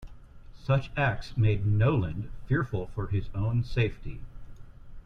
Such 0.63 0.89
acts 0.97 1.37
made 1.37 1.63
Knowland 1.63 2.31
fearful 2.47 2.87
for 2.87 3.05
his 3.05 3.29
own 3.35 3.63
safety. 3.63 4.19